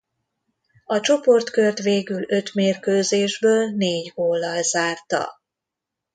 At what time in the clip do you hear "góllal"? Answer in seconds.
4.15-4.61